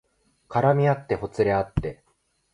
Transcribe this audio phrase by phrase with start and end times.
[0.49, 2.03] 絡みあってほつれあって